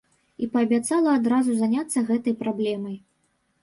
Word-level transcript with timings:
І 0.45 0.47
паабяцала 0.55 1.13
адразу 1.19 1.51
заняцца 1.61 2.07
гэтай 2.11 2.39
праблемай. 2.45 3.03